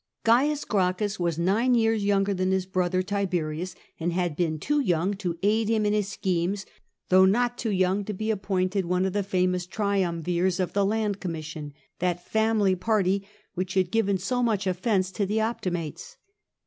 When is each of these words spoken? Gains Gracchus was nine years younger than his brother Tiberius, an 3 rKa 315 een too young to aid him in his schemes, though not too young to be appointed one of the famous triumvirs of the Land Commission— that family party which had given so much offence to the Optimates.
Gains 0.25 0.65
Gracchus 0.65 1.19
was 1.19 1.37
nine 1.37 1.75
years 1.75 2.03
younger 2.03 2.33
than 2.33 2.49
his 2.49 2.65
brother 2.65 3.03
Tiberius, 3.03 3.75
an 3.99 4.09
3 4.09 4.15
rKa 4.17 4.35
315 4.35 4.47
een 4.53 4.59
too 4.59 4.79
young 4.79 5.13
to 5.13 5.37
aid 5.43 5.69
him 5.69 5.85
in 5.85 5.93
his 5.93 6.07
schemes, 6.07 6.65
though 7.09 7.25
not 7.25 7.55
too 7.55 7.69
young 7.69 8.03
to 8.05 8.11
be 8.13 8.31
appointed 8.31 8.85
one 8.85 9.05
of 9.05 9.13
the 9.13 9.21
famous 9.21 9.67
triumvirs 9.67 10.59
of 10.59 10.73
the 10.73 10.83
Land 10.87 11.19
Commission— 11.19 11.71
that 11.99 12.25
family 12.25 12.75
party 12.75 13.27
which 13.53 13.75
had 13.75 13.91
given 13.91 14.17
so 14.17 14.41
much 14.41 14.65
offence 14.65 15.11
to 15.11 15.27
the 15.27 15.39
Optimates. 15.39 16.17